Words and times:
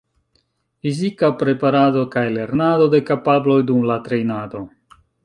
Fizika 0.85 1.27
preparado 1.43 2.03
kaj 2.15 2.23
lernado 2.39 2.87
de 2.95 3.03
kapabloj 3.11 3.59
dum 3.69 3.85
la 3.91 3.99
trejnado. 4.09 4.65